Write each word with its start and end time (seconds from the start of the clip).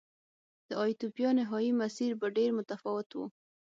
د 0.67 0.69
ایتوپیا 0.85 1.29
نهايي 1.39 1.71
مسیر 1.81 2.11
به 2.19 2.27
ډېر 2.37 2.49
متفاوت 2.57 3.09
و. 3.15 3.19